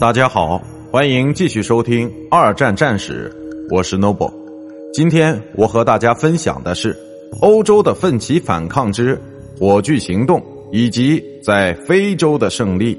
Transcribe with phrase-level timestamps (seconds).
[0.00, 0.60] 大家好，
[0.90, 3.32] 欢迎继续收听二战战史，
[3.70, 4.32] 我是 Noble。
[4.92, 6.96] 今天我和大家分享的是
[7.40, 9.18] 欧洲的奋起反抗之
[9.58, 12.98] 火炬行动，以及在非洲的胜利。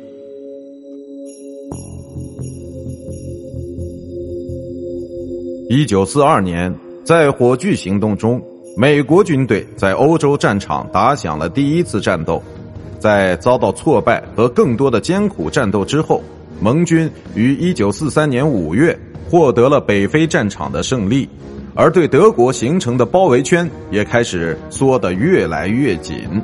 [5.70, 6.74] 一九四二年，
[7.04, 8.42] 在火炬行动中，
[8.78, 12.42] 美国军队在欧洲战场打响了第一次战斗。
[12.98, 16.24] 在遭到挫败和更多的艰苦战斗之后，
[16.60, 18.98] 盟军于一九四三年五月
[19.30, 21.28] 获得了北非战场的胜利，
[21.74, 26.42] 而对德国形成的包围圈也开始缩得越来越紧。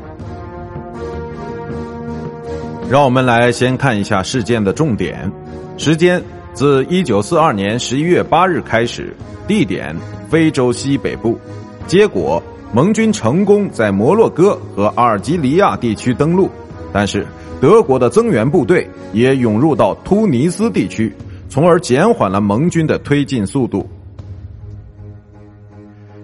[2.89, 5.31] 让我们来先看一下事件的重点：
[5.77, 6.21] 时间
[6.53, 9.15] 自一九四二年十一月八日开始，
[9.47, 9.95] 地点
[10.29, 11.37] 非洲西北部，
[11.87, 12.41] 结果。
[12.73, 16.49] 盟军成功在摩洛哥和阿尔及利亚地区登陆，
[16.93, 17.25] 但是
[17.59, 21.13] 德国的增援部队也涌入到突尼斯地区，
[21.49, 23.87] 从而减缓了盟军的推进速度。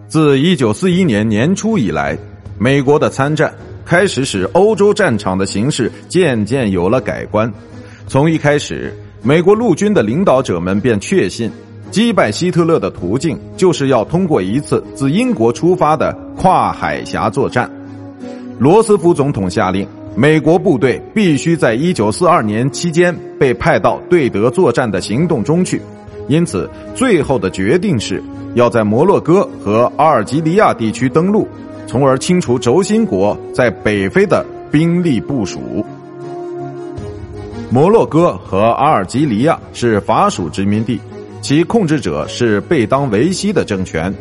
[0.08, 2.18] 自一九四一年年初以来，
[2.58, 3.54] 美国的参战
[3.86, 7.52] 开始使欧洲战场的形势渐渐有了改观。
[8.08, 11.52] 从一开始，美国陆军的领导者们便确信。
[11.90, 17.72] 击败希特勒的途径，就是要通过一次自英国出发的跨海峡作战。
[18.60, 19.88] 罗斯福总统下令，
[20.20, 25.80] 美国部队必须在一九四二年期间被派到对德作战的行动中去。
[26.28, 28.22] 因此，最后的决定是
[28.56, 31.48] 要在摩洛哥和阿尔及利亚地区登陆，
[31.86, 35.86] 从而清除轴心国在北非的兵力部署。
[37.70, 41.00] 摩洛哥和阿尔及利亚是法属殖民地。
[41.42, 44.12] 其控制者是贝当维希的政权，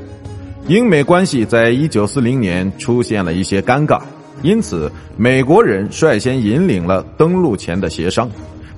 [0.69, 3.99] 英美关系在一九四零年出现了一些尴尬，
[4.43, 8.31] 因此美国人率先引领了登陆前的协商，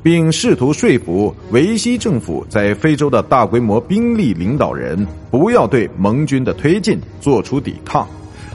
[0.02, 8.06] 并试图说服维希政府在非洲的大规模兵力领导人不要对盟军的推进做出抵抗，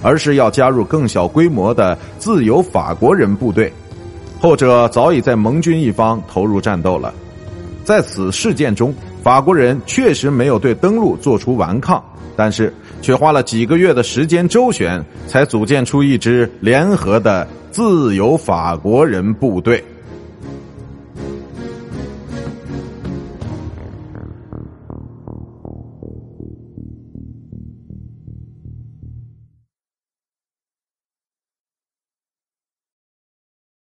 [0.02, 3.72] 而是要加入更小规模的自由法国人部队，
[4.40, 7.14] 后者早已在盟军一方投入战斗了，
[7.84, 8.94] 在此事件中。
[9.22, 12.04] 法国人确实没有对登陆做出顽抗，
[12.36, 19.84] 但是却花了几个月的时间周旋，才组建出一支联合的自由法国人部队。